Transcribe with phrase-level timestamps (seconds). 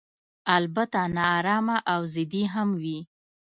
[0.55, 2.99] البته نا ارامه او ضدي هم وي.